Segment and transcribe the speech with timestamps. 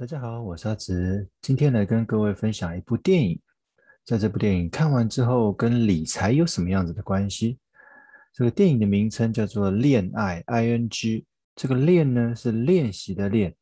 [0.00, 3.38] 大家好，我是阿直，今天来跟各位分享一部电影。
[4.02, 7.58] 在这部电影看完之后，跟理财有什么样子的关系？
[8.32, 11.22] 这个电影的名称叫做《恋爱》，ing。
[11.54, 13.54] 这个“恋”呢是练习的“练”，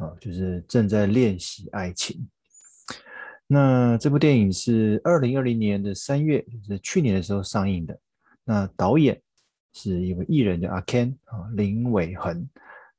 [0.00, 2.26] 啊，就是正在练习爱情。
[3.46, 8.00] 那这部电影是二零二零年的三月，就是去年的时候上映的。
[8.44, 9.20] 那导演
[9.74, 12.48] 是一位艺人，叫阿 Ken 啊，林伟恒。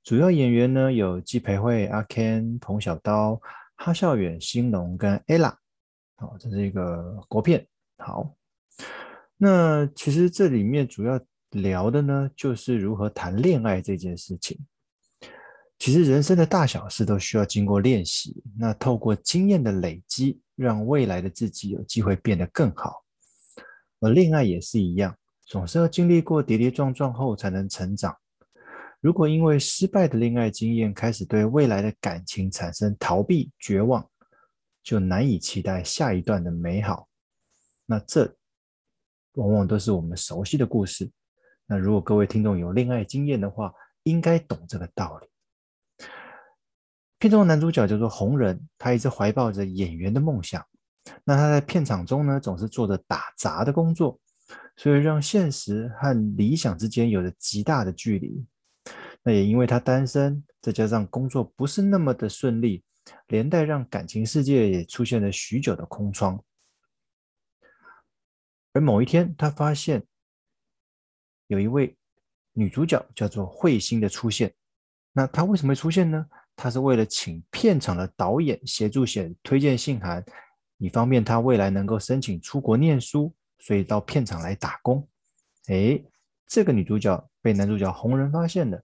[0.04, 3.40] 主要演员呢有纪培慧、阿 Ken、彭小刀、
[3.76, 5.56] 哈孝远、兴农跟 Ella，
[6.18, 7.66] 好，这是一个国片。
[7.98, 8.36] 好，
[9.38, 11.18] 那其实这里面主要
[11.52, 14.60] 聊的呢，就是如何谈恋爱这件事情。
[15.80, 23.06] 其实人生的大小事都需要经过练习，那透过经验的累积，让未来的自己有机会变得更好。
[24.02, 28.14] 而恋爱也是一样，总是要经历过跌跌撞撞后才能成长。
[29.04, 34.10] 如果因为失败的恋爱经验开始对未来的感情产生逃避、绝望，
[34.82, 37.10] 就难以期待下一段的美好。
[37.86, 38.34] 那这
[39.34, 41.12] 往往都是我们熟悉的故事。
[41.66, 43.74] 那如果各位听众有恋爱经验的话，
[44.04, 45.28] 应该懂这个道理。
[47.20, 50.66] 片中的男主角叫做红人，他一直怀抱着演员的梦想。
[51.26, 54.18] 那他在片场中呢，总是做着打杂的工作，
[54.78, 58.46] 所以让现实和理想之间有着极大的距离。
[59.24, 62.84] 那也因为他单身，再加上工作不是那么的顺利，
[63.28, 66.44] 连带让感情世界也出现了许久的空窗。
[68.74, 70.04] 而某一天，他发现
[71.48, 71.96] 有一位
[72.52, 74.54] 女主角叫做慧心的出现。
[75.14, 76.26] 那她为什么会出现呢？
[76.56, 80.24] 她是为了请片场的导演协助写推荐信函，
[80.78, 85.08] 以方便她未来能够申请出国念书，所以到片场来打工。
[85.68, 86.04] 诶，
[86.48, 88.84] 这个女主角被男主角红人发现了。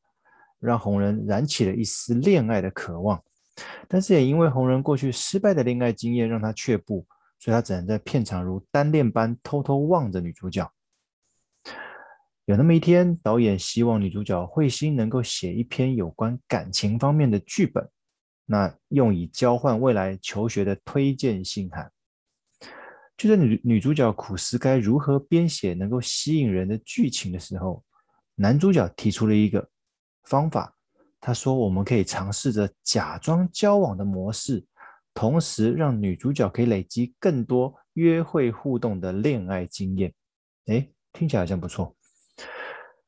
[0.60, 3.24] 让红人燃起了一丝恋爱的渴望，
[3.88, 7.06] 但是也因为红人过去失败的恋爱经验让他却步，
[7.40, 10.70] 所以他只能在片场如单恋般偷偷望着女主角。
[12.46, 17.88] 有那么一天，导演希望女主角慧心能够写一篇有关感情方面的剧本，
[18.46, 21.90] 那用以交换未来求学的推荐信函。
[23.16, 27.84] 就在女女主角苦思该如何编写能够吸引人的剧情的时候，
[28.36, 29.70] 男主角提出了一个。
[30.24, 30.74] 方法，
[31.20, 34.66] 他说我们可以尝试着假装交往的模式，
[35.14, 40.14] 同时让女主角可以累积更多约会互动的恋爱经验。
[40.68, 41.96] 诶，听起来好像不错。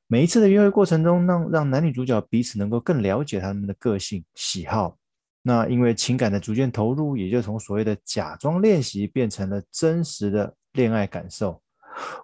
[0.08, 4.98] 每一次的约会过程中，让让男女主角彼此能够更了解他们的个性、喜好。
[5.42, 11.62] 那因为情感的逐渐投入，也就从所谓的假装练习变成了真实的恋爱感受。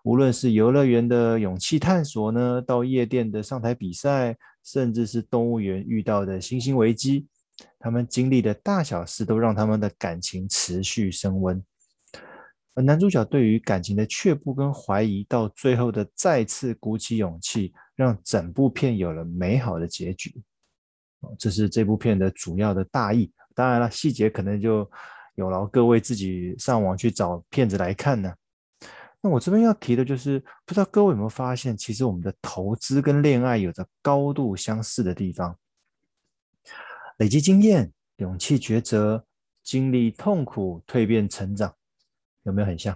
[0.04, 4.38] 无论是游乐园的勇气探索呢，到夜店的上台比赛。
[4.64, 7.26] 甚至是动物园遇到的新兴危机，
[7.80, 11.64] 他们经历的大小事都让他们的感情持续升温。
[12.74, 20.36] 而男主角对于感情的却步跟怀疑，到最后的再次鼓起勇气，让整部片有了美好的结局。
[21.40, 23.32] 这是这部片的主要的大意。
[23.56, 24.86] 当然了，细节可能就
[25.36, 28.34] 有劳各位自己上网去找片子来看呢。
[29.22, 35.58] 那我这边要提的就是，不知道各位有没有发现，其实我们的投资跟恋爱有着高度相似的地方。
[37.18, 39.26] 累积经验、勇气抉择、
[39.64, 41.74] 经历痛苦、蜕变成长，
[42.44, 42.96] 有没有很像？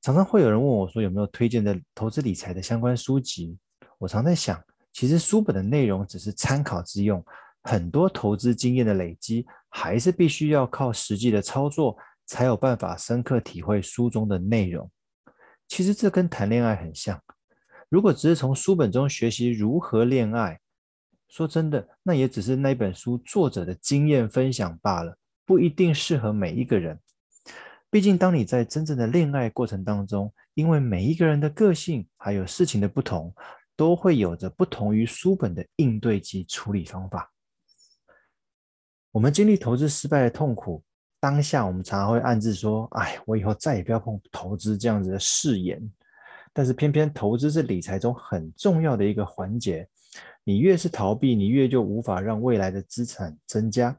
[0.00, 3.58] 常常会有人问我说，有没有推荐的投资理财的相关书籍？
[3.98, 7.24] 我常在想，其实书本的内容只是参考之用，
[7.62, 14.88] 很多投资经验的累积，还是必须要靠实际的操作，才有办法深刻体会书中的内容。
[15.72, 17.18] 其实这跟谈恋爱很像，
[17.88, 20.60] 如果只是从书本中学习如何恋爱，
[21.30, 25.16] 说真的，那也只是那本书作者的经验分享罢了，
[25.46, 27.00] 不一定适合每一个人。
[27.88, 33.34] 毕竟，当你在真正的恋爱过程当中，因为每一个人的个性还有事情的不同，
[33.74, 37.32] 都会有着不同于书本的应对及处理方法。
[39.10, 40.84] 我们经历投资失败的痛苦。
[41.22, 45.80] 当下我们常常会暗自说：“哎，我以后再也不要碰投资这样子的誓言。”
[46.52, 49.88] 但是偏偏投资是理财中很重要的一个环节。
[50.42, 53.96] 你越是逃避，你越就无法让未来的资产增加。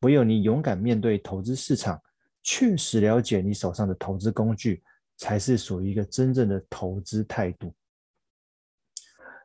[0.00, 2.02] 唯有你勇敢面对投资市场，
[2.42, 4.82] 确实了解你手上的投资工具，
[5.16, 7.72] 才是属于一个真正的投资态度。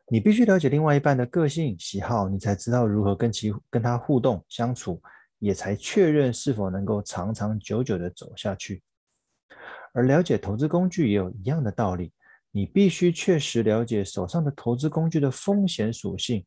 [0.08, 5.00] 你必须了解另外一半的个性喜好，你才知道如何跟其跟他互动相处。
[5.44, 8.82] 也才确认是否能够长长久久的走下去，
[9.92, 12.14] 而了解投资工具也有一样的道理，
[12.50, 16.46] 你必须确实了解手上的投资工具的风险属性，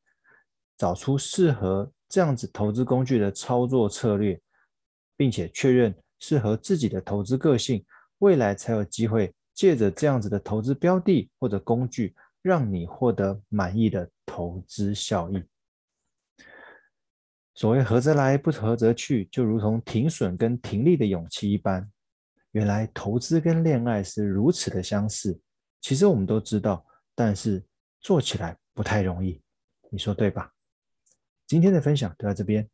[0.79, 4.41] 找出适合这样子投资工具的操作策略，
[5.15, 7.85] 并且确认适合自己的投资个性，
[8.21, 15.43] 未来才有机会借着这样子的投资标的或者工具，让你获得满意的投资效益。
[17.57, 21.91] 所谓合则来，不合则去，就如同停损跟停利的勇气一般。
[22.53, 25.41] 原来投资跟恋爱是如此的相似，
[25.81, 27.65] 其实我们都知道，但是
[28.01, 29.43] 做起来不太容易，
[29.91, 30.53] 你说对吧？
[31.47, 32.69] 今天的分享就到这边，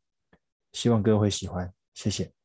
[0.73, 2.42] 希望各位会喜欢，谢谢。